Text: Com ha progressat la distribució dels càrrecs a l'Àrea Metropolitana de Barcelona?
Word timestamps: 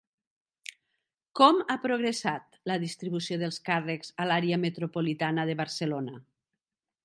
Com 1.39 1.59
ha 1.73 1.75
progressat 1.83 2.57
la 2.71 2.79
distribució 2.85 3.39
dels 3.43 3.61
càrrecs 3.69 4.11
a 4.25 4.29
l'Àrea 4.31 4.61
Metropolitana 4.67 5.49
de 5.51 5.61
Barcelona? 5.65 6.19